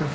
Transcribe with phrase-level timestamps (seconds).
[0.00, 0.06] אז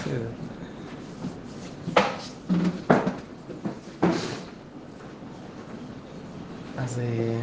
[7.00, 7.42] אה,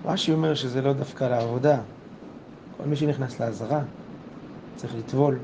[0.05, 1.81] רש"י אומר שזה לא דווקא לעבודה.
[2.77, 3.81] כל מי שנכנס לעזרה
[4.75, 5.39] צריך לטבול.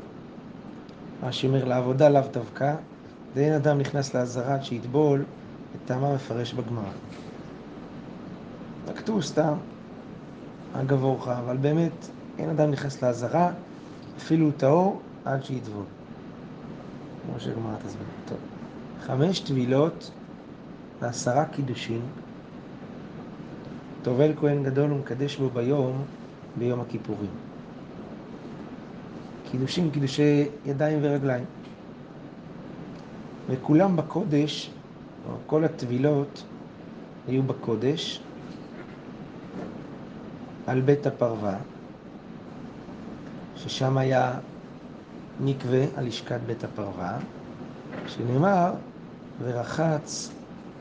[1.24, 2.76] רש"י אומר לעבודה לאו דווקא,
[3.36, 5.26] ואין אדם נכנס לעזרה עד שיטבול,
[5.76, 6.92] את טעמה מפרש בגמרא.
[8.88, 9.54] רק כתוב סתם,
[10.82, 13.52] אגב אורחה, אבל באמת אין אדם נכנס לעזרה,
[14.18, 15.84] אפילו טהור, עד שיטבול.
[17.22, 18.06] כמו שהגמרא תסביר.
[18.26, 18.38] טוב.
[19.00, 20.12] חמש טבילות
[21.02, 22.02] ועשרה קידושין.
[24.04, 26.04] טובל כהן גדול ומקדש בו ביום,
[26.56, 27.32] ביום הכיפורים.
[29.52, 31.46] קידושים, קידושי ידיים ורגליים.
[33.50, 34.70] וכולם בקודש,
[35.46, 36.44] כל הטבילות
[37.28, 38.22] היו בקודש,
[40.68, 41.58] על בית הפרווה,
[43.56, 44.34] ששם היה
[45.40, 47.18] מקווה על לשכת בית הפרווה,
[48.08, 48.72] שנאמר,
[49.44, 50.30] ורחץ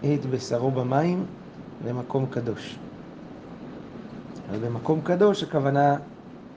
[0.00, 1.25] את בשרו במים
[1.87, 2.77] למקום קדוש.
[4.49, 5.97] אז במקום קדוש הכוונה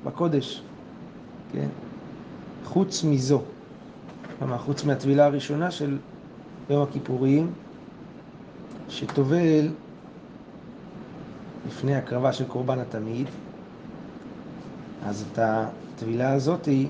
[0.05, 0.61] בקודש,
[1.53, 1.67] כן?
[2.65, 3.41] חוץ מזו,
[4.39, 5.97] כלומר חוץ מהטבילה הראשונה של
[6.69, 7.51] יום הכיפורים,
[8.89, 9.69] שטובל
[11.69, 13.27] לפני הקרבה של קורבן התמיד,
[15.05, 16.87] אז את הטבילה הזאתי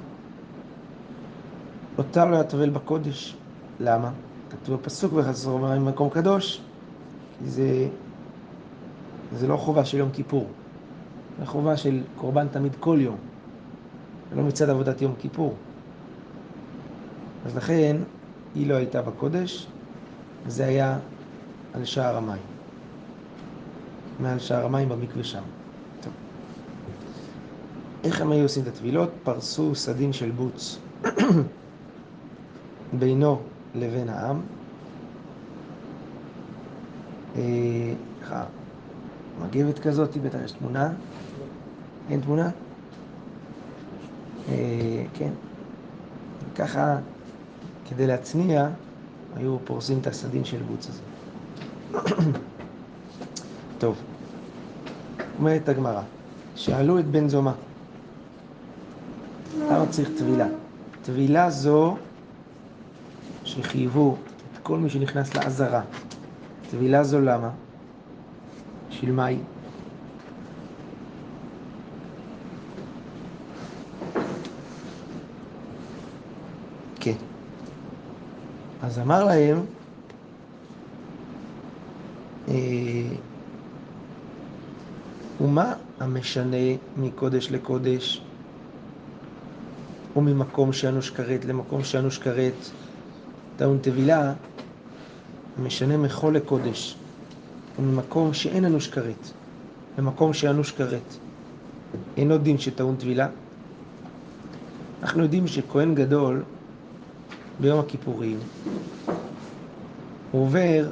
[1.98, 3.36] אותה לא יטבל בקודש.
[3.80, 4.12] למה?
[4.50, 6.62] כתוב בפסוק וחסר מים במקום קדוש,
[7.46, 7.88] זה,
[9.38, 10.48] זה לא חובה של יום כיפור,
[11.40, 13.18] זה חובה של קורבן תמיד כל יום,
[14.32, 15.54] ולא מצד עבודת יום כיפור.
[17.46, 17.98] אז לכן
[18.56, 19.68] היא לא הייתה בקודש,
[20.48, 20.98] זה היה
[21.74, 22.59] על שער המים.
[24.20, 25.44] מעל שער המים במקווה שם.
[26.02, 26.14] טוב.
[28.04, 29.10] איך הם היו עושים את הטבילות?
[29.24, 30.78] פרסו סדין של בוץ
[33.00, 33.40] בינו
[33.76, 34.42] לבין העם.
[37.36, 37.94] אה,
[39.42, 40.90] מגבת כזאת, בטח יש תמונה.
[42.10, 42.50] אין תמונה?
[44.50, 45.30] אה, כן.
[46.56, 46.98] ככה,
[47.90, 48.68] כדי להצניע,
[49.36, 51.02] היו פורסים את הסדין של בוץ הזה.
[53.80, 53.96] טוב,
[55.40, 56.02] אומרת הגמרא,
[56.56, 57.52] שאלו את בן זומא,
[59.60, 60.48] למה צריך טבילה?
[61.02, 61.98] טבילה זו
[63.44, 64.16] שחייבו
[64.54, 65.82] את כל מי שנכנס לעזרה.
[66.72, 67.50] טבילה זו למה?
[68.90, 69.40] בשביל מה היא?
[77.00, 77.16] כן.
[78.82, 79.60] אז אמר להם,
[82.48, 82.54] אה,
[85.42, 86.58] ומה המשנה
[86.98, 88.22] מקודש לקודש,
[90.16, 92.70] וממקום שאנוש כרת למקום שאנוש כרת,
[93.58, 94.34] טעון טבילה,
[95.58, 96.96] המשנה מחול לקודש,
[97.80, 99.32] וממקום שאין אנוש כרת,
[99.98, 101.18] למקום שאנוש כרת.
[102.18, 103.28] אינו דין שטעון טבילה.
[105.04, 106.44] אנחנו יודעים שכהן גדול
[107.60, 108.40] ביום הכיפורים,
[110.32, 110.90] הוא עובר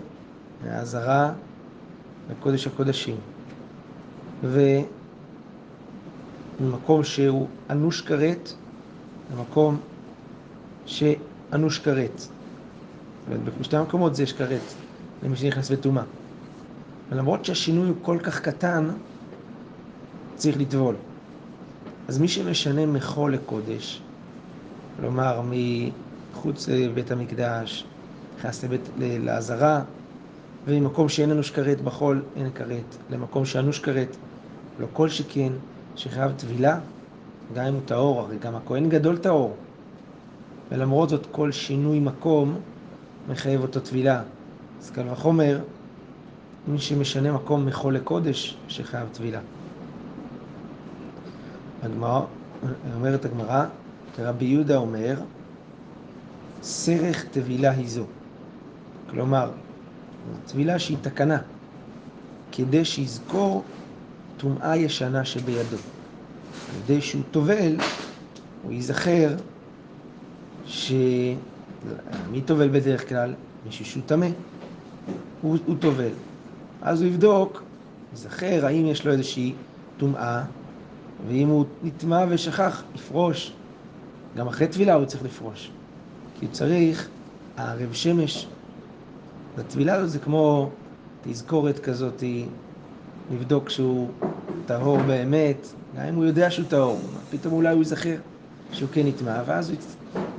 [0.63, 1.31] מהעזרה
[2.31, 3.15] לקודש הקודשים.
[6.59, 8.53] וממקום שהוא אנוש כרת
[9.33, 9.79] למקום
[10.85, 12.21] שאנוש כרת.
[13.59, 14.73] בשתי המקומות זה יש כרת
[15.23, 16.03] למי שנכנס בטומאה.
[17.11, 18.89] ולמרות שהשינוי הוא כל כך קטן,
[20.35, 20.95] צריך לטבול.
[22.07, 24.01] אז מי שמשנה מחול לקודש,
[24.99, 27.85] כלומר מחוץ לבית המקדש,
[28.37, 29.81] נכנס לבית, לעזרה,
[30.67, 34.15] וממקום שאין אנוש כרת בחול, אין כרת, למקום שאנוש כרת,
[34.79, 35.53] לא כל שכן,
[35.95, 36.79] שחייב טבילה,
[37.53, 39.55] גם אם הוא טהור, הרי גם הכהן גדול טהור.
[40.71, 42.55] ולמרות זאת כל שינוי מקום
[43.29, 44.21] מחייב אותו טבילה.
[44.81, 45.59] אז קל וחומר,
[46.67, 49.39] מי שמשנה מקום מחול לקודש, שחייב טבילה.
[51.83, 52.21] הגמרא,
[52.95, 53.65] אומרת הגמרא,
[54.19, 55.15] רבי יהודה אומר,
[56.63, 58.03] סרך טבילה היא זו.
[59.09, 59.51] כלומר,
[60.47, 61.37] טבילה שהיא תקנה,
[62.51, 63.63] כדי שיזכור
[64.37, 65.77] טומאה ישנה שבידו.
[66.71, 67.75] כדי שהוא טובל,
[68.61, 69.35] הוא ייזכר
[70.65, 70.91] ש...
[72.31, 73.33] מי טובל בדרך כלל?
[73.65, 74.27] מישהו שהוא טמא.
[75.41, 76.13] הוא, טובל.
[76.81, 77.63] אז הוא יבדוק,
[78.11, 79.55] ייזכר האם יש לו איזושהי
[79.97, 80.45] טומאה,
[81.27, 83.51] ואם הוא נטמע ושכח, יפרוש.
[84.37, 85.71] גם אחרי טבילה הוא צריך לפרוש.
[86.33, 87.09] כי הוא צריך,
[87.57, 88.47] הערב שמש,
[89.57, 90.71] הטבילה הזאת זה כמו
[91.21, 92.23] תזכורת כזאת,
[93.31, 94.09] לבדוק שהוא
[94.65, 98.15] טהור באמת, גם אם הוא יודע שהוא טהור, פתאום אולי הוא ייזכר
[98.71, 99.77] שהוא כן נטמע, ואז הוא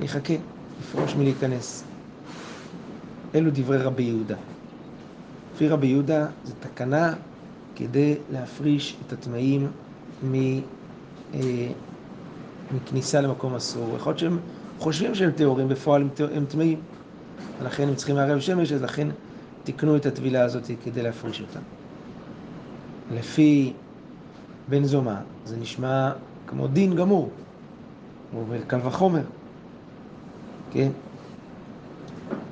[0.01, 0.33] יחכה,
[0.79, 1.83] יפרוש מלהיכנס.
[3.35, 4.35] אלו דברי רבי יהודה.
[5.55, 7.13] לפי רבי יהודה זו תקנה
[7.75, 9.67] כדי להפריש את הטמאים
[10.23, 10.35] מ,
[11.33, 11.39] אה,
[12.75, 13.95] מכניסה למקום אסור.
[13.95, 14.39] יכול להיות שהם
[14.79, 16.03] חושבים שהם טהורים, בפועל
[16.35, 16.79] הם טמאים.
[17.61, 19.07] ולכן הם צריכים לערב שמש, אז לכן
[19.63, 21.59] תיקנו את הטבילה הזאת כדי להפריש אותה.
[23.11, 23.73] לפי
[24.69, 25.15] בן זומא,
[25.45, 26.11] זה נשמע
[26.47, 27.29] כמו דין גמור.
[28.31, 29.21] הוא אומר קל וחומר,
[30.71, 30.89] כן?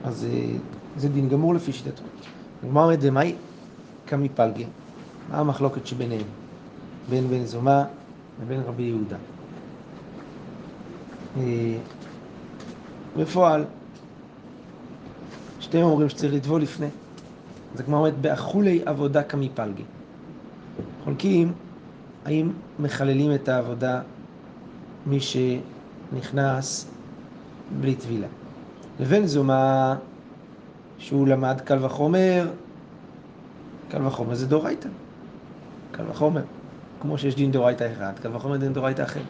[0.04, 0.58] אז אה,
[0.98, 2.04] זה דין גמור לפי שיטתו.
[2.64, 3.36] הגמרא אומרת, ומאי
[4.06, 4.66] קמי פלגי?
[5.30, 6.28] מה המחלוקת שביניהם?
[7.10, 7.84] בין בן זומא
[8.42, 9.18] לבין רבי יהודה.
[11.38, 11.78] אה,
[13.18, 13.66] בפועל,
[15.60, 16.88] שתיהם אומרים שצריך לטבול לפני.
[17.76, 19.50] זה כמו אומרת, באכולי עבודה קמי.
[21.04, 21.54] חולקים
[22.26, 24.02] האם מחללים את העבודה
[25.06, 26.86] מי שנכנס
[27.82, 28.28] בלי טבילה.
[29.00, 29.96] לבין זומה
[30.98, 32.50] שהוא למד קל וחומר,
[33.90, 34.90] קל וחומר זה דורייתא.
[35.92, 36.42] קל וחומר.
[37.02, 39.22] כמו שיש דין דורייתא אחד, קל וחומר דין דורייתא אחר.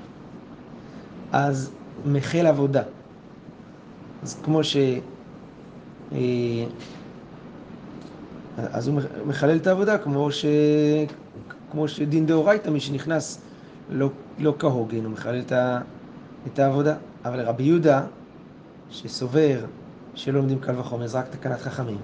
[1.31, 1.71] אז
[2.05, 2.83] מחל עבודה.
[4.23, 4.77] אז כמו ש...
[6.11, 6.17] אה,
[8.57, 10.45] אז הוא מחלל את העבודה כמו, ש...
[11.71, 13.41] כמו שדין דאורייתא, מי שנכנס
[13.89, 14.09] לא,
[14.39, 15.81] לא כהוגן, הוא מחלל את, ה...
[16.47, 16.95] את העבודה.
[17.25, 18.03] אבל רבי יהודה,
[18.91, 19.59] שסובר
[20.15, 21.97] שלא לומדים קל וחומר, זה רק תקנת חכמים.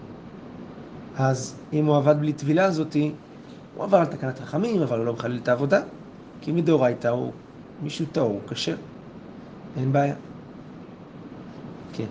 [1.17, 3.11] אז אם הוא עבד בלי טבילה הזאתי,
[3.75, 5.81] הוא עבר על תקנת חכמים, אבל הוא לא מחלל את העבודה,
[6.41, 7.31] כי מדאורייתא הוא
[7.83, 8.75] מישהו טהור, כשר,
[9.77, 10.15] אין בעיה.
[11.93, 12.05] כן.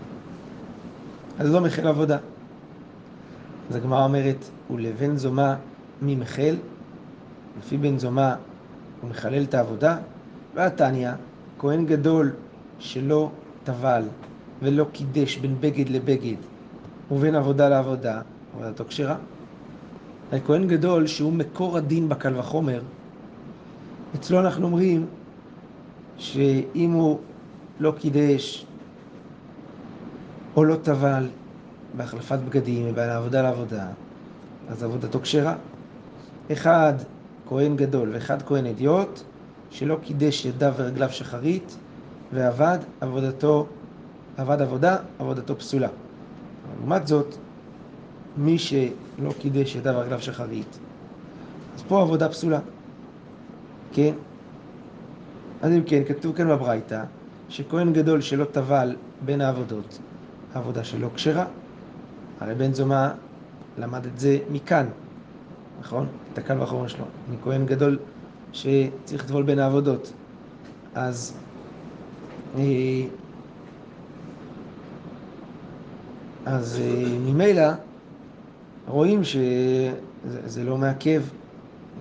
[1.38, 2.18] אז לא מחל עבודה.
[3.70, 5.56] אז הגמרא אומרת, ולבן זומה
[6.02, 6.56] מי מחל?
[7.58, 8.36] לפי בן זומה
[9.00, 9.96] הוא מחלל את העבודה,
[10.54, 11.10] והתניא,
[11.58, 12.32] כהן גדול
[12.78, 13.30] שלא
[13.64, 14.02] טבל
[14.62, 16.36] ולא קידש בין בגד לבגד
[17.10, 18.20] ובין עבודה לעבודה,
[18.54, 19.16] עבודתו כשרה.
[20.46, 22.82] כהן גדול שהוא מקור הדין בקל וחומר,
[24.14, 25.06] אצלו אנחנו אומרים
[26.18, 27.18] שאם הוא
[27.80, 28.66] לא קידש
[30.56, 31.28] או לא טבל
[31.96, 33.86] בהחלפת בגדים ובין העבודה לעבודה,
[34.68, 35.54] אז עבודתו כשרה.
[36.52, 36.94] אחד
[37.52, 39.20] כהן גדול ואחד כהן אדיוט,
[39.70, 41.76] שלא קידש ידיו ורגליו שחרית,
[42.32, 43.66] ועבד עבודתו,
[44.36, 45.88] עבד עבודה, עבודתו פסולה.
[46.78, 47.34] לעומת זאת,
[48.36, 50.78] מי שלא קידש ידיו ורגליו שחרית,
[51.76, 52.58] אז פה עבודה פסולה.
[53.92, 54.12] כן?
[55.62, 57.04] אז אם כן, כתוב כאן בברייתא,
[57.48, 59.98] שכהן גדול שלא טבל בין העבודות,
[60.54, 61.44] העבודה שלו כשרה.
[62.40, 63.08] הרי בן זומא
[63.78, 64.86] למד את זה מכאן,
[65.82, 66.06] נכון?
[66.32, 67.98] את הקל וחומר שלו, מכהן גדול
[68.52, 70.12] שצריך לטבול בין העבודות.
[70.94, 71.36] אז
[72.54, 72.62] אה,
[76.44, 77.68] אז אה, ממילא
[78.86, 81.22] רואים שזה לא מעכב,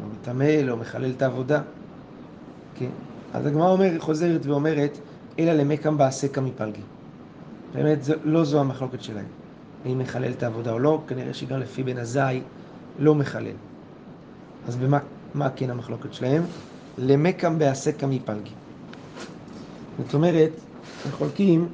[0.01, 1.61] לא מטמא, לא מחלל את העבודה.
[2.75, 2.89] כן?
[3.33, 4.97] אז הגמרא אומר, חוזרת ואומרת,
[5.39, 6.81] אלא למקם בעסקה מפלגי.
[7.73, 9.27] באמת, זו, לא זו המחלוקת שלהם.
[9.85, 12.41] האם מחלל את העבודה או לא, כנראה שגם לפי בן עזאי
[13.00, 13.55] לא מחלל.
[14.68, 16.44] אז במה כן המחלוקת שלהם?
[16.98, 18.51] למקם בעסקה מפלגי.
[19.98, 20.51] זאת אומרת,
[21.06, 21.68] הם חולקים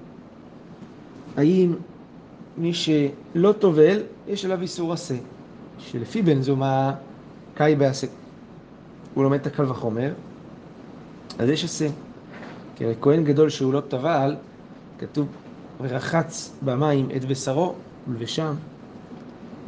[1.38, 1.74] האם
[2.58, 5.15] מי שלא טובל, יש עליו איסור עשה,
[5.77, 6.91] שלפי בן זומא
[7.53, 8.08] קאי בעשה.
[9.13, 10.13] הוא לומד את הקל וחומר,
[11.39, 11.88] אז יש עשה.
[12.75, 14.36] כי כהן גדול שהוא לא טבל,
[15.00, 15.27] כתוב
[15.82, 17.75] ורחץ במים את בשרו
[18.08, 18.53] ולבשם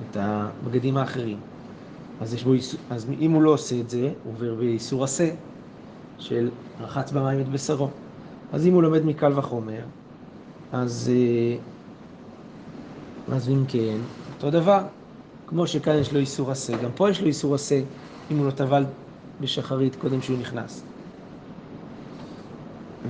[0.02, 1.49] את הבגדים האחרים.
[2.22, 2.54] אז, יש בו,
[2.90, 5.30] אז אם הוא לא עושה את זה, הוא עובר באיסור עשה,
[6.18, 6.50] של
[6.80, 7.90] רחץ במים את בשרו.
[8.54, 9.82] אז אם הוא לומד מקל וחומר,
[10.72, 11.58] אז, אה,
[13.36, 13.98] אז אם כן,
[14.36, 14.80] אותו דבר.
[15.48, 17.82] כמו שכאן יש לו איסור עשה, גם פה יש לו איסור עשה
[18.32, 18.86] אם הוא לא טבל
[19.42, 20.84] בשחרית קודם שהוא נכנס.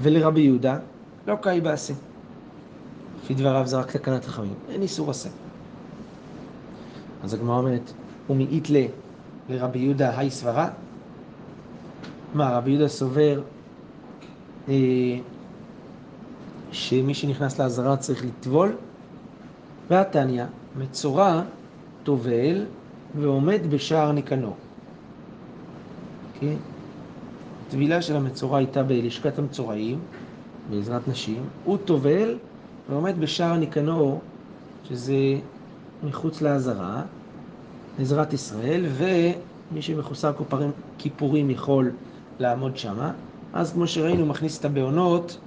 [0.01, 0.77] ולרבי יהודה,
[1.27, 1.93] לא קאי בעשה.
[3.23, 5.29] לפי דבריו זה רק תקנת חכמים, אין איסור עשה.
[7.23, 7.91] אז הגמרא אומרת,
[8.29, 8.75] ומאית ל...
[9.49, 10.69] לרבי יהודה היי סברה?
[12.33, 13.41] מה, רבי יהודה סובר
[14.69, 14.73] אה,
[16.71, 18.75] שמי שנכנס לעזרה צריך לטבול?
[19.89, 20.43] והתניא,
[20.75, 21.41] מצורע
[22.03, 22.65] טובל
[23.15, 24.55] ועומד בשער ניקנור.
[26.39, 26.55] כן?
[27.67, 29.99] הטבילה של המצורע הייתה בלשכת המצורעים,
[30.69, 32.37] בעזרת נשים, הוא טובל
[32.89, 34.21] ועומד בשער ניקנור,
[34.89, 35.15] שזה
[36.03, 37.01] מחוץ לעזרה,
[37.99, 41.91] עזרת ישראל, ומי שמחוסר כיפורים, כיפורים יכול
[42.39, 43.11] לעמוד שמה.
[43.53, 45.37] אז כמו שראינו, מכניס את הבעונות,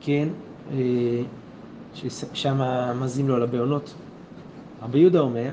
[0.00, 0.28] כן,
[0.72, 0.76] אה,
[1.94, 2.60] ששם
[3.00, 3.94] מזים לו על הבעונות.
[4.82, 5.50] רבי יהודה אומר,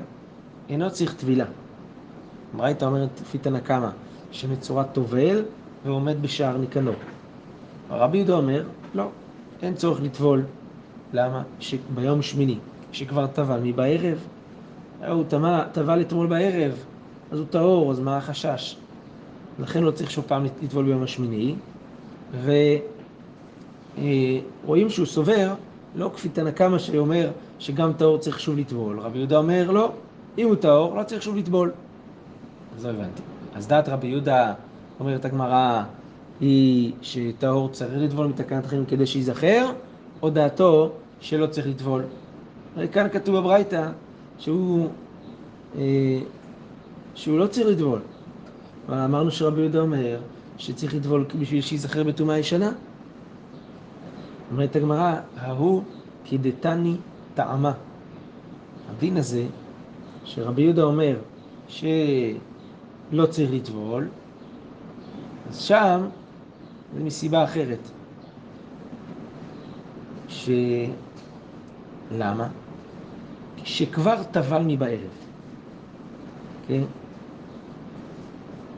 [0.68, 1.44] אינו צריך טבילה.
[2.56, 3.90] ברייתא אומרת, לפי תנא קמא,
[4.92, 5.42] טובל
[5.84, 6.94] ועומד בשער ניקנור.
[7.90, 9.08] רבי יהודה אומר, לא,
[9.62, 10.42] אין צורך לטבול.
[11.12, 11.42] למה?
[11.60, 12.58] שביום שמיני,
[12.92, 14.18] שכבר טבל מבערב,
[15.08, 15.24] הוא
[15.72, 16.72] טבל אתמול בערב,
[17.30, 18.76] אז הוא טהור, אז מה החשש?
[19.58, 21.54] לכן לא צריך שוב פעם לטבול ביום השמיני,
[24.64, 25.54] ורואים שהוא סובר,
[25.94, 29.00] לא כפי תנא קמא שאומר שגם טהור צריך שוב לטבול.
[29.00, 29.92] רבי יהודה אומר, לא,
[30.38, 31.72] אם הוא טהור, לא צריך שוב לטבול.
[32.76, 33.22] אז לא הבנתי.
[33.54, 34.54] אז דעת רבי יהודה,
[35.00, 35.82] אומרת הגמרא,
[36.40, 39.66] היא שטהור צריך לטבול מתקנת חיים כדי שייזכר,
[40.22, 42.02] או דעתו שלא צריך לטבול.
[42.76, 43.88] הרי כאן כתוב בברייתא
[44.38, 44.88] שהוא,
[45.78, 46.20] אה,
[47.14, 48.00] שהוא לא צריך לטבול.
[48.88, 50.20] אמרנו שרבי יהודה אומר
[50.58, 52.70] שצריך לטבול בשביל שייזכר בטומאה ישנה.
[54.52, 55.82] אומרת הגמרא, ההוא
[56.24, 56.96] כדתני
[57.34, 57.72] טעמה.
[58.90, 59.46] הדין הזה
[60.24, 61.16] שרבי יהודה אומר
[61.68, 64.08] שלא צריך לטבול,
[65.50, 66.00] אז שם
[66.94, 67.78] זה מסיבה אחרת.
[70.28, 70.50] ש...
[72.10, 72.48] למה?
[73.66, 75.10] שכבר טבל מבערב.
[76.68, 76.82] כן?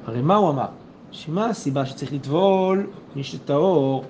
[0.06, 0.66] הרי מה הוא אמר?
[1.10, 4.04] שמה הסיבה שצריך לטבול מי שטהור,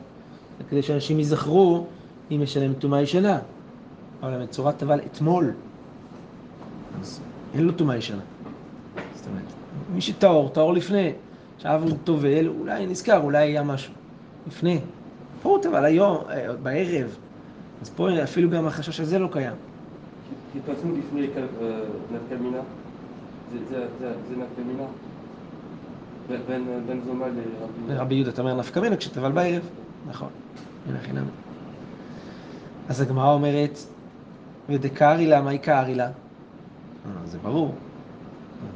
[0.71, 1.87] כדי שאנשים ייזכרו
[2.31, 3.39] אם משלם טומאה ישנה.
[4.23, 5.53] אבל המצורע טבל אתמול.
[7.01, 7.21] אז
[7.55, 8.23] אין לו טומאה ישנה.
[9.15, 9.45] זאת אומרת,
[9.95, 11.13] מי שטהור, טהור לפני.
[11.57, 13.93] עכשיו הוא טובל, אולי נזכר, אולי היה משהו.
[14.47, 14.81] לפני.
[15.43, 17.17] פה הוא טבל היום, אה, בערב.
[17.83, 19.55] אז פה אפילו גם החשש הזה לא קיים.
[20.67, 21.43] פסוק לפני אה,
[22.13, 22.61] נפקא מינה,
[23.69, 24.85] זה נפקא מינה?
[26.87, 27.27] בין זומא
[27.89, 28.31] לרבי יהודה.
[28.31, 29.63] אתה אומר נפקא מינה כשטבל בערב.
[30.09, 30.29] נכון.
[30.89, 31.25] הנה חינם.
[32.89, 33.79] אז הגמרא אומרת,
[34.69, 36.07] ודקארי לה, מה יקארי לה?
[36.07, 36.11] אה,
[37.25, 37.75] זה ברור.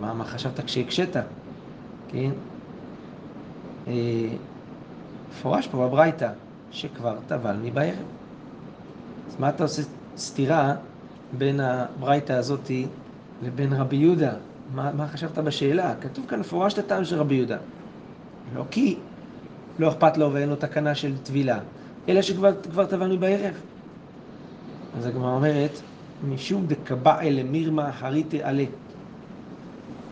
[0.00, 1.16] מה, מה חשבת כשהקשית?
[2.08, 2.30] כן?
[3.86, 3.92] אה,
[5.30, 6.30] מפורש פה בברייתא,
[6.70, 8.04] שכבר טבל מבערב.
[9.28, 9.82] אז מה אתה עושה
[10.16, 10.74] סתירה
[11.38, 12.86] בין הברייתא הזאתי
[13.42, 14.32] לבין רבי יהודה?
[14.74, 15.94] מה, מה חשבת בשאלה?
[16.00, 17.58] כתוב כאן מפורש את הטעם של רבי יהודה.
[18.54, 18.96] לא כי
[19.78, 21.58] לא אכפת לו ואין לו תקנה של טבילה,
[22.08, 23.54] אלא שכבר טבל מבערב.
[24.98, 25.70] אז הגמרא אומרת,
[26.28, 28.64] משום דקבעי למירמה הריתי עלה.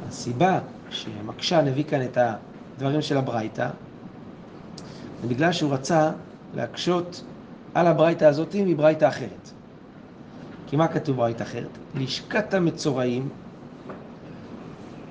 [0.08, 0.58] הסיבה
[0.90, 2.18] שמקשן הביא כאן את
[2.76, 3.68] הדברים של הברייתא,
[5.22, 6.10] זה בגלל שהוא רצה
[6.56, 7.22] להקשות
[7.74, 9.59] על הברייתא הזאת מברייתא אחרת.
[10.70, 11.78] כי מה כתוב ברייתא אחרת?
[11.94, 13.28] לשכת המצורעים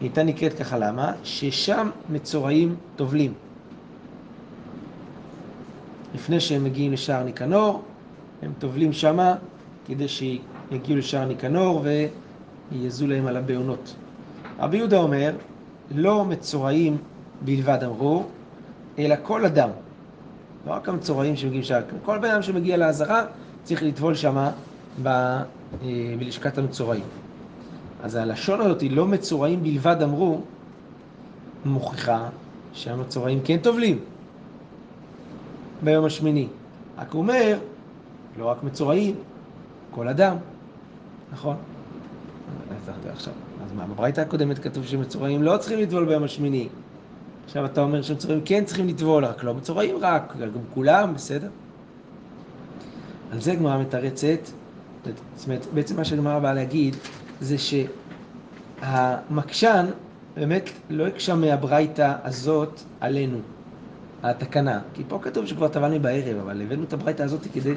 [0.02, 1.12] הייתה נקראת ככה למה?
[1.24, 3.34] ששם מצורעים טובלים.
[6.16, 7.82] לפני שהם מגיעים לשער ניקנור,
[8.42, 9.36] הם טובלים שמה
[9.88, 11.84] כדי שיגיעו לשער ניקנור
[12.72, 13.96] ויעזו להם על הבעונות.
[14.60, 15.36] רבי יהודה אומר,
[15.92, 16.98] לא מצורעים
[17.42, 18.24] בלבד אמרו,
[19.00, 19.70] אלא כל אדם.
[20.68, 23.24] לא רק המצורעים שמגיעים לשער, כל בן אדם שמגיע לעזרה
[23.64, 24.52] צריך לטבול שמה
[25.04, 25.44] ב, אה,
[26.20, 27.04] בלשכת המצורעים.
[28.04, 30.42] אז הלשון הזאת, לא מצורעים בלבד אמרו,
[31.66, 32.30] מוכיחה
[32.74, 34.00] שהמצורעים כן טובלים
[35.84, 36.48] ביום השמיני.
[36.98, 37.58] רק הוא אומר,
[38.38, 39.16] לא רק מצורעים,
[39.92, 40.36] כל אדם,
[41.32, 41.56] נכון?
[43.64, 46.68] אז מה, בברייתא הקודמת כתוב שמצורעים לא צריכים לטבול ביום השמיני.
[47.46, 51.50] עכשיו אתה אומר שמצורעים כן צריכים לטבול, רק לא מצורעים רק, גם כולם, בסדר?
[53.32, 54.40] על זה גמרא מתרצת,
[55.06, 56.96] זאת אומרת, בעצם מה שגמרא באה להגיד
[57.40, 57.56] זה
[58.82, 59.86] שהמקשן
[60.36, 63.40] באמת לא הקשה מהברייתא הזאת עלינו.
[64.24, 67.74] התקנה, כי פה כתוב שכבר טבל מבערב, אבל הבאנו את הברייתא הזאת כדי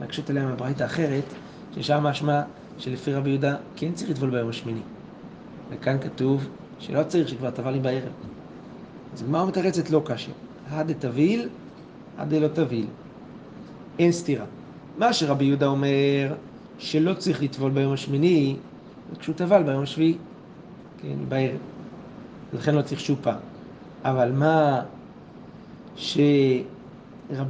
[0.00, 1.34] להקשות עליה מהברייתא האחרת,
[1.74, 2.42] ששם משמע
[2.78, 4.80] שלפי רבי יהודה כן צריך לטבול ביום השמיני.
[5.70, 6.48] וכאן כתוב
[6.78, 8.12] שלא צריך שכבר טבל לי בערב.
[9.12, 10.32] אז גמרא מתרצת לא קשה.
[10.66, 11.48] הדה תביל,
[12.16, 12.86] הדה לא תביל.
[13.98, 14.46] אין סתירה.
[14.96, 16.34] מה שרבי יהודה אומר
[16.78, 18.56] שלא צריך לטבול ביום השמיני,
[19.12, 20.16] וכשהוא טבל ביום השביעי,
[21.02, 21.58] כן, בערב.
[22.52, 23.38] לכן לא צריך שוב פעם.
[24.04, 24.80] אבל מה
[25.96, 26.64] שרבי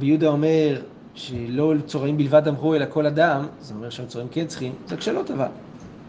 [0.01, 0.81] יהודה אומר
[1.13, 5.47] שלא צורעים בלבד אמרו אלא כל אדם, זה אומר שהמצורעים כן צריכים, זה כשלא טבל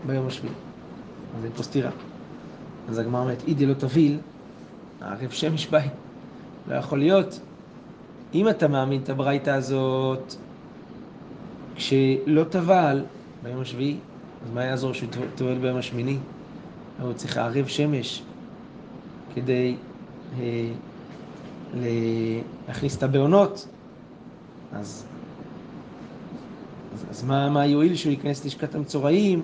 [0.07, 0.55] ביום השביעי.
[1.39, 1.91] אז אין פה סתירה.
[2.89, 4.19] אז הגמרא אומרת, אידי לא תביל,
[5.01, 5.89] הערב שמש ביי.
[6.69, 7.41] לא יכול להיות.
[8.35, 10.37] אם אתה מאמין את הברייתא הזאת,
[11.81, 13.05] כשלא טבל
[13.43, 13.97] ביום השביעי,
[14.45, 16.17] אז מה יעזור שהוא טובל ביום השמיני?
[17.01, 18.23] הוא צריך לערב שמש
[19.35, 19.75] כדי
[20.33, 20.73] אה,
[22.69, 23.67] להכניס את הבעונות.
[24.73, 25.05] אז,
[26.95, 29.43] אז, אז מה, מה יועיל שהוא ייכנס ללשכת המצורעים,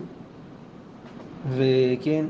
[1.57, 2.25] וכן,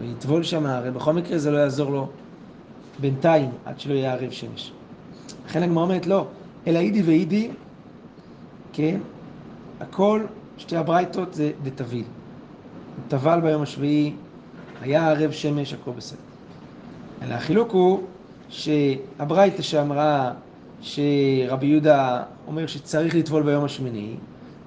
[0.00, 2.08] ויטבול שם, הרי בכל מקרה זה לא יעזור לו
[2.98, 4.72] בינתיים, עד שלא יהיה ערב שמש.
[5.46, 6.26] לכן הגמרא אומרת לא,
[6.66, 7.50] אלא אידי ואידי,
[8.72, 9.00] כן,
[9.80, 10.22] הכל,
[10.58, 12.04] שתי הברייתות זה דתביל.
[13.08, 14.12] טבל ביום השביעי,
[14.80, 16.18] היה ערב שמש, הכל בסדר.
[17.22, 18.02] אלא החילוק הוא
[18.48, 20.32] שהברייתא שאמרה
[20.80, 24.14] שרבי יהודה אומר שצריך לטבול ביום השמיני,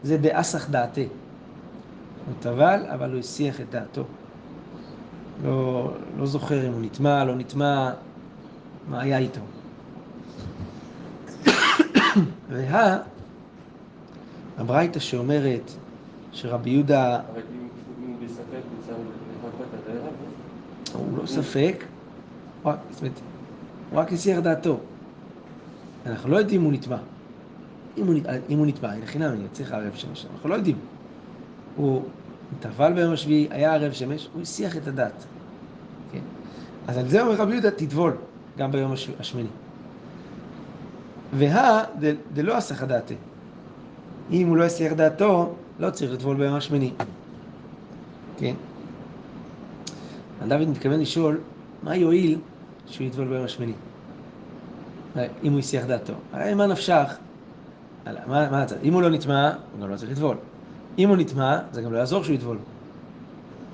[0.04, 1.02] זה דאסך דעתה.
[1.02, 4.04] הוא טבל, אבל הוא הסיח את דעתו.
[5.44, 7.92] לא, לא זוכר אם הוא נטמע, לא נטמע,
[8.90, 9.42] מה היה איתו.
[12.50, 12.98] וה...
[14.58, 15.72] הברייתא שאומרת
[16.32, 17.20] שרבי יהודה...
[20.94, 21.84] הוא לא ספק,
[22.64, 22.74] הוא
[24.00, 24.78] רק- הסיח דעתו.
[26.06, 26.98] אנחנו לא יודעים אם הוא נטמע.
[27.98, 28.06] אם
[28.58, 30.78] הוא, נטמע, אין חינם, אני צריך ערב שמש, אנחנו לא יודעים.
[31.76, 32.02] הוא
[32.60, 35.26] טבל ביום השביעי, היה ערב שמש, הוא הסיח את הדת.
[36.12, 36.20] כן?
[36.88, 38.14] אז על זה אומר רבי יהודה, תטבול,
[38.58, 39.50] גם ביום הש- השמיני.
[41.34, 41.84] והא
[42.34, 43.14] דלא הסח הדעתה.
[44.32, 46.92] אם הוא לא הסיח דעתו, לא צריך לטבול ביום השמיני.
[48.38, 48.56] כן?
[50.48, 51.40] דוד מתכוון לשאול,
[51.84, 52.40] מה יועיל
[52.88, 53.74] שהוא יטבול ביום השמיני?
[55.44, 56.14] אם הוא הסיח דעתו.
[56.34, 57.18] הרי מה נפשך?
[58.06, 58.76] הלאה, מה, מה הצד?
[58.84, 60.38] אם הוא לא נטמע, הוא גם לא צריך לטבול.
[60.98, 62.58] אם הוא נטמע, זה גם לא יעזור שהוא יטבול.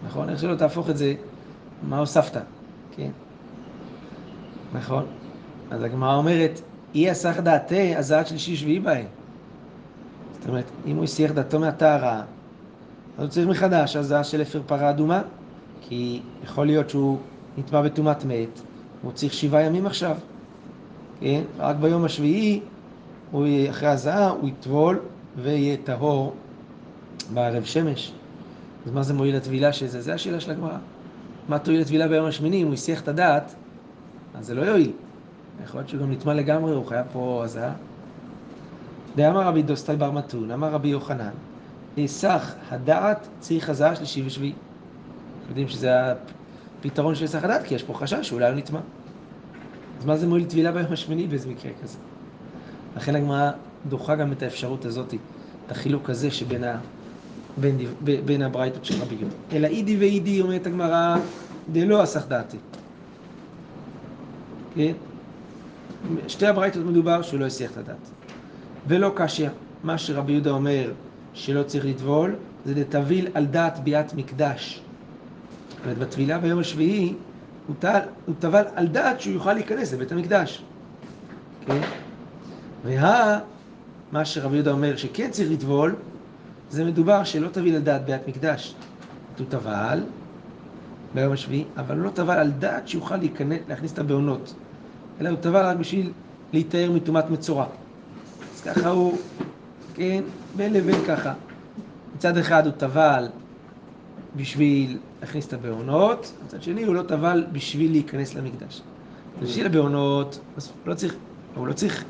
[0.06, 0.30] נכון?
[0.30, 1.14] איך שלא תהפוך את זה,
[1.90, 2.42] מה הוספת?
[2.92, 3.10] כן?
[4.74, 5.06] נכון?
[5.72, 6.62] אז הגמרא אומרת,
[6.96, 9.06] אי הסח דעתה, אז עד שלישי שביעי בהם.
[10.42, 12.22] זאת אומרת, אם הוא הסיח דעתו מהטהרה,
[13.18, 15.22] אז הוא צריך מחדש הזעה של אפר פרה אדומה,
[15.82, 17.18] כי יכול להיות שהוא
[17.58, 18.62] נטמע בטומאת מת,
[19.02, 20.18] הוא צריך שבעה ימים עכשיו,
[21.20, 21.42] כן?
[21.60, 22.60] רק ביום השביעי,
[23.32, 25.00] הוא אחרי הזעה, הוא יטבול
[25.38, 26.34] ויהיה טהור
[27.34, 28.14] בערב שמש.
[28.86, 30.02] אז מה זה מועיל לטבילה שזה?
[30.02, 30.78] זה השאלה של הגמרא.
[31.50, 32.62] מה תועיל לטבילה ביום השמיני?
[32.62, 33.56] אם הוא הסיח את הדעת,
[34.36, 34.92] אז זה לא יועיל.
[35.64, 37.74] יכול להיות שהוא גם נטמע לגמרי, הוא חייב פה הזעה.
[39.16, 41.30] דאמר רבי דוסטל בר מתון, אמר רבי יוחנן,
[41.98, 44.54] היסח הדעת צריך הזעה שלישי ושביעי.
[45.50, 45.92] יודעים שזה
[46.80, 48.80] הפתרון של היסח הדעת, כי יש פה חשש שאולי הוא נטמע.
[50.00, 51.98] אז מה זה מועיל טבילה ביום השמיני באיזה מקרה כזה?
[52.98, 53.52] לכן הגמרא
[53.90, 55.14] דוחה גם את האפשרות הזאת,
[55.66, 56.78] את החילוק הזה שבין ה...
[57.58, 59.36] בין, דב- ב- בין הברייתות של רבי יהודה.
[59.52, 61.18] אלא אידי ואידי, אומרת הגמרא,
[61.72, 62.58] דלא הסח דעתי.
[64.76, 64.94] כן?
[66.28, 68.21] שתי הברייתות מדובר שהוא לא הסיח את הדעת.
[68.88, 69.50] ולא קשיא,
[69.84, 70.92] מה שרבי יהודה אומר
[71.34, 74.82] שלא צריך לטבול, זה דתביל על דעת ביאת מקדש.
[75.84, 77.14] אומרת, בטבילה ביום השביעי,
[77.68, 80.64] הוא טבל על דעת שהוא יוכל להיכנס לבית המקדש.
[81.66, 81.82] כן?
[82.86, 83.40] וה...
[84.12, 85.96] מה שרבי יהודה אומר שכן צריך לטבול,
[86.70, 88.76] זה מדובר שלא תביל על דעת ביאת מקדש.
[89.38, 90.04] הוא טבל
[91.14, 94.54] ביום השביעי, אבל הוא לא טבל על דעת שיוכל להיכנס, להכניס את הבעונות,
[95.22, 96.12] אלא הוא טבל רק בשביל
[96.54, 97.66] להיטהר מטומאת מצורע.
[98.62, 99.18] אז ככה הוא,
[99.96, 100.24] כן,
[100.58, 101.34] בין לבין ככה.
[102.16, 103.28] מצד אחד הוא טבל
[104.36, 108.82] בשביל להכניס את הבעונות, מצד שני הוא לא טבל בשביל להיכנס למקדש.
[109.42, 111.16] בשביל הבעונות, אז הוא לא צריך,
[111.56, 112.04] הוא לא צריך,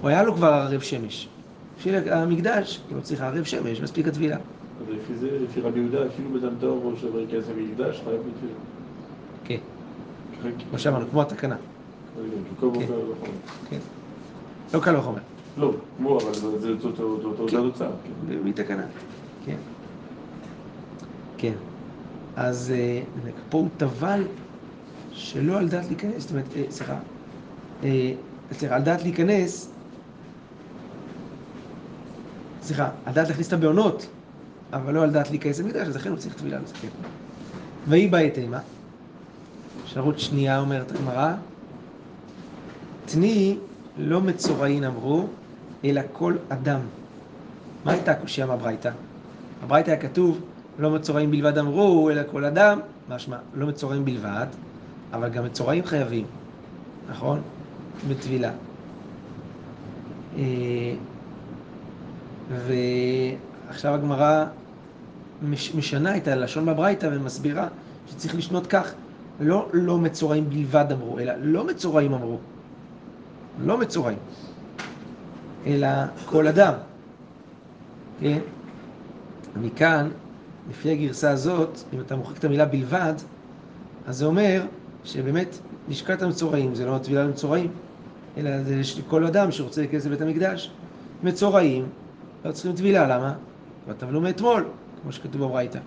[0.00, 1.28] הוא היה לו כבר ערב שמש.
[1.78, 4.36] בשביל המקדש, הוא לא צריך ערב שמש, מספיק הטבילה.
[4.36, 8.52] אז לפי זה, לפי רבי יהודה, אפילו בדם טהור או שלא ייכנס למקדש, חייב בתפילה.
[9.44, 9.58] כן,
[10.38, 11.56] ככה, כמו שאמרנו, כמו התקנה.
[12.14, 12.20] כן.
[12.60, 13.14] בוקר לא.
[13.70, 13.78] כן.
[14.74, 15.20] לא קל וחומר,
[15.56, 17.56] לא, כמו, אבל זה- אותו- אותו- אותו כן.
[18.64, 18.80] כן.
[19.46, 19.56] כן.
[21.38, 21.52] כן.
[22.36, 23.02] אז אה,
[23.50, 24.22] פה הוא טבל
[25.12, 26.98] שלא על דעת להיכנס, זאת אומרת, אה, סליחה,
[27.84, 28.12] אה,
[28.52, 29.68] סליחה, על דעת להיכנס,
[32.62, 34.06] סליחה, על דעת להכניס את הבעונות,
[34.72, 36.88] אבל לא על דעת להיכנס למקדש, אז לכן הוא צריך טבילה כן.
[37.88, 38.60] ויהי באי תימה,
[39.84, 41.34] אפשרות שנייה אומרת הגמרא,
[43.06, 43.56] תני
[43.98, 45.26] לא מצורעין אמרו,
[45.84, 46.80] אלא כל אדם.
[47.84, 48.90] מה הייתה הקושייה מהברייתא?
[49.64, 50.40] בברייתא היה כתוב,
[50.78, 54.46] לא מצורעים בלבד אמרו, אלא כל אדם, משמע, לא מצורעים בלבד,
[55.12, 56.24] אבל גם מצורעים חייבים,
[57.10, 57.40] נכון?
[58.08, 58.50] בטבילה.
[60.38, 60.94] אה,
[62.66, 64.44] ועכשיו הגמרא
[65.42, 67.68] מש, משנה את הלשון בברייתא ומסבירה
[68.10, 68.92] שצריך לשנות כך,
[69.40, 72.38] לא לא מצורעים בלבד אמרו, אלא לא מצורעים אמרו.
[73.64, 74.18] לא מצורעים,
[75.66, 75.88] אלא
[76.26, 76.72] כל אדם.
[78.20, 78.38] כן?
[79.56, 80.08] מכאן,
[80.70, 83.14] לפי הגרסה הזאת, אם אתה מוחק את המילה בלבד,
[84.06, 84.62] אז זה אומר
[85.04, 87.70] שבאמת לשכת המצורעים זה לא הטבילה למצורעים,
[88.36, 90.70] אלא זה כל אדם שרוצה להיכנס לבית המקדש.
[91.22, 91.86] מצורעים
[92.44, 93.34] לא צריכים טבילה, למה?
[93.84, 94.68] כבר טבלו מאתמול,
[95.02, 95.78] כמו שכתוב בברייתא.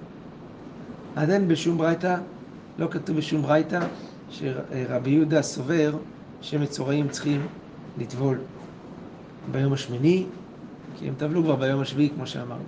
[1.16, 2.18] אז אין בשום ברייתא,
[2.80, 3.80] לא כתוב בשום ברייתא,
[4.30, 5.94] שרבי יהודה סובר
[6.42, 7.48] שמצורעים צריכים
[7.98, 8.38] לטבול
[9.52, 10.26] ביום השמיני,
[10.98, 12.64] כי הם טבלו כבר ביום השביעי, כמו שאמרנו.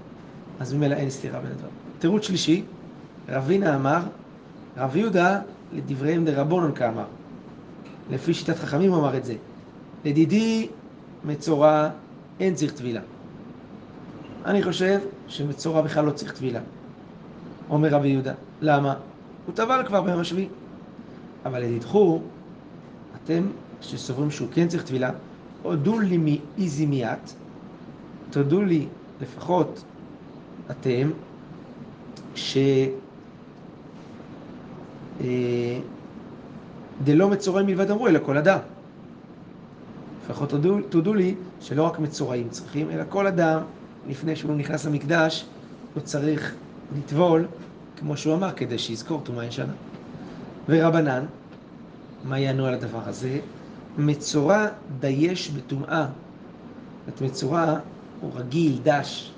[0.60, 1.74] אז ממילא אין סתירה בין הדברים.
[2.00, 2.64] תירוץ שלישי,
[3.30, 4.00] רבינה אמר,
[4.78, 5.40] רב יהודה
[5.74, 7.06] לדבריהם דרבונון כאמר.
[8.12, 9.36] לפי שיטת חכמים אמר את זה.
[10.06, 10.68] לדידי
[11.26, 11.90] מצורע
[12.40, 13.02] אין צריך טבילה.
[14.46, 16.60] אני חושב שמצורע בכלל לא צריך טבילה,
[17.70, 18.34] אומר רבי יהודה.
[18.62, 18.96] למה?
[19.46, 20.48] הוא טבל כבר ביום השביעי.
[21.46, 22.22] אבל לדידכו,
[23.24, 23.44] אתם
[23.84, 25.12] שסוברים שהוא כן צריך טבילה,
[25.64, 27.36] הודו לי מאיזי מיית,
[28.30, 28.88] תודו לי
[29.22, 29.84] לפחות
[30.72, 31.10] אתם,
[32.36, 32.58] ש...
[35.22, 35.80] אה,
[37.04, 38.60] דלא מצורעים מלבד אמרו, אלא כל אדם.
[40.24, 43.62] לפחות תודו, תודו לי שלא רק מצורעים צריכים, אלא כל אדם,
[44.10, 45.46] לפני שהוא נכנס למקדש,
[45.94, 46.54] הוא צריך
[46.98, 47.48] לטבול,
[47.98, 49.74] כמו שהוא אמר, כדי שיזכור טומאה ישנה.
[50.70, 51.26] ורבנן,
[52.24, 53.40] מה יענו על הדבר הזה?
[53.98, 54.68] מצורע
[55.00, 56.06] דייש בטומאה.
[57.10, 57.76] את מצורע
[58.22, 59.32] הוא רגיל, דש,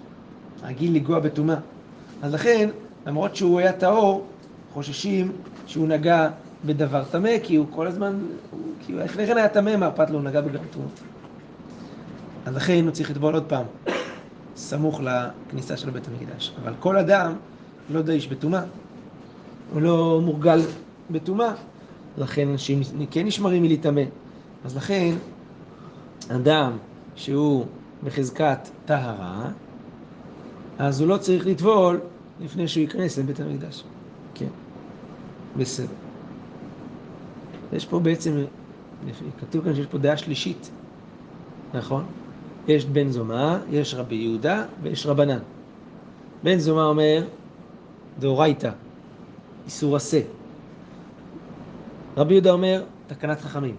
[0.63, 1.55] רגיל לגוע בטומאה.
[2.21, 2.69] אז לכן,
[3.05, 4.25] למרות שהוא היה טהור,
[4.73, 5.31] חוששים
[5.67, 6.29] שהוא נגע
[6.65, 8.19] בדבר טמא, כי הוא כל הזמן,
[8.85, 10.87] כי הוא לפני כן היה טמא, מה אכפת לו, הוא נגע בגלל טומאה.
[12.45, 13.65] אז לכן הוא צריך לטבול עוד פעם,
[14.55, 16.51] סמוך לכניסה של בית המקדש.
[16.63, 17.33] אבל כל אדם
[17.89, 18.61] לא דייש בטומאה,
[19.73, 20.61] הוא לא מורגל
[21.11, 21.51] בטומאה,
[22.17, 24.01] לכן אנשים כן נשמרים מלהיטמא.
[24.65, 25.15] אז לכן,
[26.31, 26.77] אדם
[27.15, 27.65] שהוא
[28.03, 29.49] בחזקת טהרה,
[30.77, 32.01] אז הוא לא צריך לטבול
[32.41, 33.83] לפני שהוא ייכנס לבית המקדש.
[34.35, 34.47] כן,
[35.57, 35.93] בסדר.
[37.73, 38.31] יש פה בעצם,
[39.39, 40.69] כתוב כאן שיש פה דעה שלישית,
[41.73, 42.05] נכון?
[42.67, 45.39] יש בן זומא, יש רבי יהודה ויש רבנן.
[46.43, 47.23] בן זומא אומר,
[48.19, 48.71] דאורייתא,
[49.65, 50.21] איסור עשה.
[52.17, 53.75] רבי יהודה אומר, תקנת חכמים.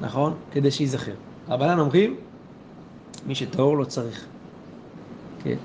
[0.00, 0.34] נכון?
[0.52, 1.12] כדי שייזכר.
[1.48, 2.16] רבנן אומרים,
[3.26, 4.26] מי שטהור לא צריך.
[5.42, 5.56] כן.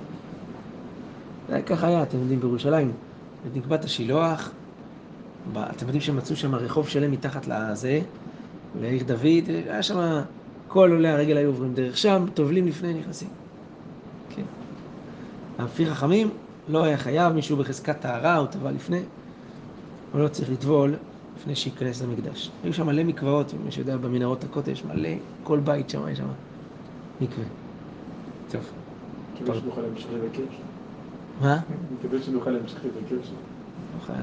[1.66, 2.92] ככה היה, אתם יודעים, בירושלים,
[3.56, 4.52] נקבעת השילוח,
[5.52, 8.02] אתם יודעים שמצאו שם רחוב שלם מתחת לזה,
[8.82, 10.22] לעיר דוד, היה שם,
[10.68, 13.30] כל עולי הרגל היו עוברים דרך שם, טובלים לפני, נכנסים.
[14.30, 14.44] כן.
[15.60, 16.30] לפי חכמים,
[16.70, 19.02] לא היה חייב, מישהו בחזקת טהרה, הוא טבע לפני,
[20.12, 20.96] הוא לא צריך לטבול
[21.38, 22.52] לפני שייכנס למקדש.
[22.64, 25.10] היו שם מלא מקוואות, מי שיודע, במנהרות הכותל יש מלא,
[25.44, 26.28] כל בית שם, יש שם
[27.22, 27.46] מקווה.
[28.52, 28.62] טוב.
[29.34, 30.64] מקווה שנוכל להמשיך לבקר שם.
[31.42, 31.60] מה?
[32.00, 33.36] מקווה שנוכל להמשיך לבקר שם.
[33.96, 34.14] נוכל.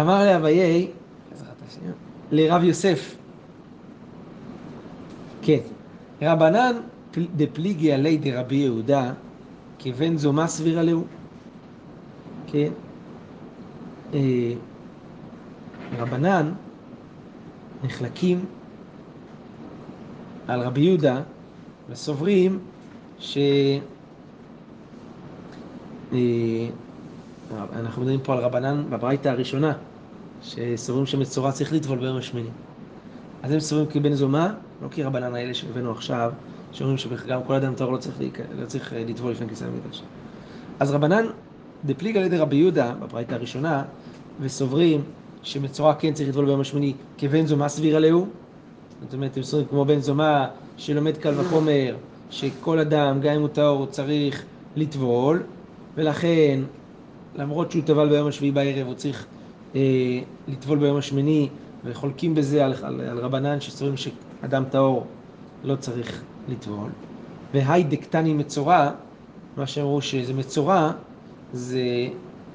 [0.00, 0.90] אמר לאביי,
[2.30, 3.16] לרב יוסף,
[5.42, 5.58] כן,
[6.22, 6.72] רבנן
[7.36, 9.12] דפליגי עלי דרבי יהודה,
[9.78, 11.04] כבן זומה סבירה להו,
[12.46, 12.72] כן,
[15.98, 16.52] רבנן
[17.84, 18.44] נחלקים
[20.48, 21.20] על רבי יהודה
[21.90, 22.58] וסוברים
[23.18, 23.38] ש...
[26.12, 26.18] אה,
[27.72, 29.72] אנחנו מדברים פה על רבנן בברייתא הראשונה,
[30.42, 32.48] שסוברים שמצורע צריך לטבול ביום השמיני.
[33.42, 36.32] אז הם סוברים כבן זומה, לא כרבנן האלה שהבאנו עכשיו,
[36.72, 38.16] שאומרים שגם כל אדם טהור לא צריך,
[38.60, 40.02] לא צריך אה, לטבול לפני כניסה למקדש.
[40.80, 41.24] אז רבנן
[41.84, 43.82] דפליג על ידי רבי יהודה בברייתא הראשונה,
[44.40, 45.02] וסוברים
[45.42, 48.26] שמצורע כן צריך לטבול ביום השמיני כבן זומה סביר עליהו.
[49.02, 51.96] זאת אומרת, הם סוברים כמו בן זומה שלומד קל וחומר,
[52.30, 54.44] שכל אדם, גם אם הוא טהור, צריך
[54.76, 55.42] לטבול,
[55.94, 56.60] ולכן,
[57.36, 59.26] למרות שהוא טבל ביום השביעי בערב, הוא צריך
[59.74, 59.80] אה,
[60.48, 61.48] לטבול ביום השמיני,
[61.84, 65.06] וחולקים בזה על, על, על רבנן שסוברים שאדם טהור
[65.64, 66.90] לא צריך לטבול.
[67.54, 68.90] והי דקטני מצורע,
[69.56, 70.92] מה שאמרו שזה מצורע,
[71.52, 72.08] זה,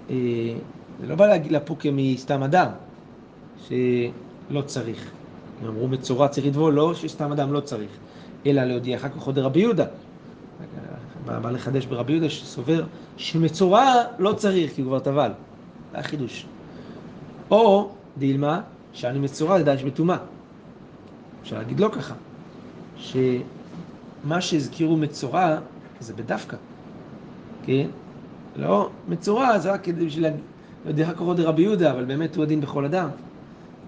[0.10, 0.16] אה,
[1.02, 2.68] זה לא בא להגיד לפוקיה מסתם אדם,
[3.68, 5.12] שלא צריך.
[5.62, 7.90] הם אמרו מצורע צריך לטבול, לא שסתם אדם לא צריך,
[8.46, 9.86] אלא להודיע אחר כך עוד רבי יהודה.
[11.26, 12.84] בא לחדש ברבי יהודה שסובר
[13.18, 15.32] שמצורע לא צריך כי הוא כבר טבל.
[15.92, 16.46] זה החידוש.
[17.52, 18.62] או דילמה,
[18.94, 20.18] שאני מצורע זה דש בטומאה.
[21.42, 22.14] אפשר להגיד לא ככה,
[22.98, 25.58] שמה שהזכירו מצורע
[26.00, 26.58] זה בדווקא,
[27.66, 27.88] כן?
[28.58, 30.40] לא, מצורע זה רק כדי בשביל להגיד,
[30.86, 33.10] לא יודע רק עוד רבי יהודה, אבל באמת הוא הדין בכל אדם.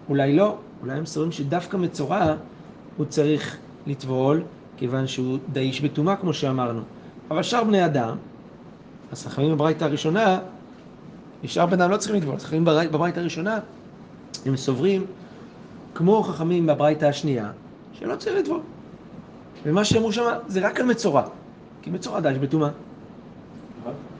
[0.09, 2.35] אולי לא, אולי הם סוברים שדווקא מצורע
[2.97, 4.43] הוא צריך לטבול,
[4.77, 6.81] כיוון שהוא דאיש בטומאה כמו שאמרנו.
[7.31, 8.17] אבל שאר בני אדם,
[9.11, 10.39] אז חכמים בברייתא הראשונה,
[11.45, 13.59] שאר בני אדם לא צריכים לטבול, חכמים בברייתא הראשונה,
[14.45, 15.05] הם סוברים,
[15.95, 17.51] כמו חכמים בברייתא השנייה,
[17.93, 18.59] שלא צריך לטבול.
[19.65, 21.23] ומה שאמרו שם זה רק על מצורע,
[21.81, 22.69] כי מצורע דאיש בטומאה.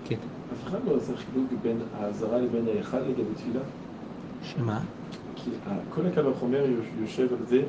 [0.05, 0.38] כן.
[0.63, 3.59] אף אחד לא עושה חילוק בין האזהרה לבין ההיכל לגבי תפילה?
[4.43, 4.79] שמה?
[5.35, 5.49] כי
[5.89, 6.63] כל הקו החומר
[7.01, 7.61] יושב על זה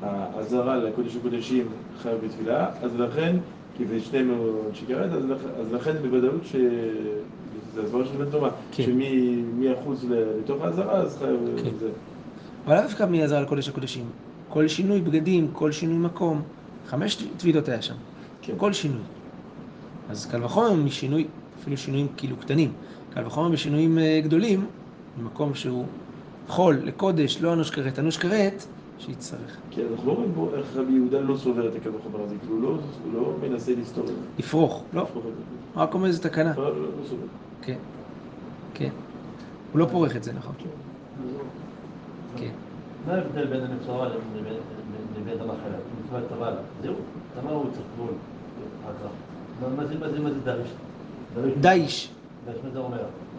[0.00, 1.66] שמהאזהרה לקודש הקודשים
[2.02, 3.36] חייב בתפילה, אז לכן,
[3.76, 4.30] כי זה שניהם
[4.74, 5.24] שקראת, אז,
[5.60, 6.56] אז לכן בוודאות ש...
[7.74, 8.84] זה הסברה של בן תומה, כן.
[8.84, 11.36] שמאחוז לתוך האזהרה אז חייב...
[11.64, 11.70] כן.
[11.78, 11.88] זה.
[12.66, 14.04] אבל לאו דווקא מאזהרה לקודש הקודשים.
[14.48, 16.42] כל שינוי בגדים, כל שינוי מקום,
[16.86, 17.94] חמש טבילות היה שם.
[18.42, 18.52] כן.
[18.56, 19.02] כל שינוי.
[20.10, 21.26] אז קל וחומר משינוי,
[21.60, 22.72] אפילו שינויים כאילו קטנים,
[23.14, 24.66] קל וחומר בשינויים אה, גדולים,
[25.18, 25.84] במקום שהוא
[26.48, 28.64] חול לקודש, לא אנוש כרת, אנוש כרת,
[28.98, 29.56] שיצטרך.
[29.70, 32.54] כי אנחנו לא רואים פה איך רבי יהודה לא סובר את הקו החומר הזה, כאילו
[32.54, 32.68] הוא לא,
[33.04, 34.14] הוא לא מנסה לסתור את זה.
[34.38, 35.06] לפרוך, לא.
[35.76, 36.52] רק אומר איזה תקנה.
[36.56, 37.26] לא, לא, לא סובר.
[37.62, 37.78] כן,
[38.74, 38.90] כן.
[39.72, 40.54] הוא לא פורך את זה, נכון.
[42.36, 42.52] כן.
[43.06, 45.80] מה ההבדל בין המצורע לבין אחר?
[46.04, 46.94] מצוות טבל, זהו,
[47.38, 48.14] למה הוא צריך גבול?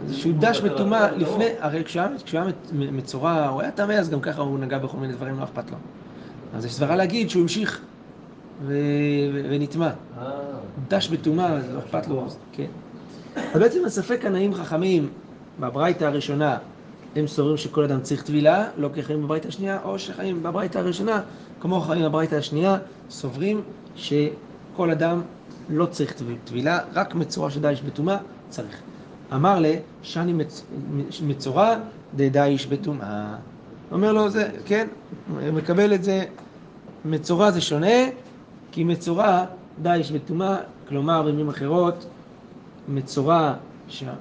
[0.07, 1.17] זה שהוא דש בטומאה לא.
[1.17, 2.01] לפני, הרי כשהוא
[2.33, 2.43] היה-
[2.91, 5.77] מצורע, הוא היה טמא, אז גם ככה הוא נגע בכל מיני דברים, לא אכפת לו.
[6.55, 7.81] אז יש סברה להגיד שהוא המשיך
[8.65, 8.73] ו-
[9.33, 9.85] ו- ונטמע.
[9.85, 10.31] אה,
[10.87, 12.65] דש בטומאה, זה לא אכפת לו, אז- כן.
[13.53, 15.09] אז בעצם הספק הנאים חכמים
[15.59, 16.57] בברייתא הראשונה,
[17.15, 21.21] הם סוברים שכל אדם צריך טבילה, לא כחיים בברייתא השנייה, או שחיים בברייתא הראשונה,
[21.61, 22.77] כמו חיים בברייתא השנייה,
[23.09, 23.61] סוברים
[23.95, 25.21] שכל אדם
[25.69, 28.17] לא צריך טב- טבילה, רק מצורע שדייש בטומאה
[28.49, 28.81] צריך.
[29.33, 30.63] אמר לה, שאני מצ...
[31.21, 31.75] מצורע
[32.15, 33.35] דדייש בטומאה.
[33.91, 34.87] אומר לו, זה, כן,
[35.53, 36.25] מקבל את זה,
[37.05, 37.97] מצורע זה שונה,
[38.71, 39.45] כי מצורע
[39.81, 40.57] דייש בטומאה,
[40.87, 42.05] כלומר במילים אחרות,
[42.87, 43.53] מצורע,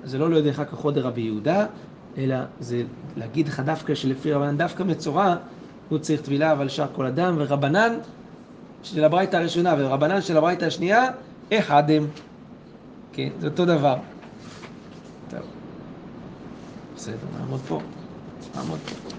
[0.04, 1.66] זה לא לידי כך עוד רבי יהודה,
[2.18, 2.82] אלא זה
[3.16, 5.36] להגיד לך דווקא שלפי רבנן דווקא מצורע,
[5.88, 7.92] הוא צריך טבילה, אבל שאר כל אדם, ורבנן
[8.86, 11.04] של הברייתא הראשונה ורבנן של הברייתא השנייה,
[11.52, 12.06] אחד הם.
[13.12, 13.96] כן, זה אותו דבר.
[15.30, 15.40] טוב.
[16.96, 17.80] בסדר, נעמוד פה.
[18.56, 19.10] נעמוד פה.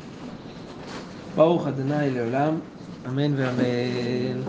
[1.35, 2.59] ברוך אדוני לעולם,
[3.07, 4.41] אמן ואמן.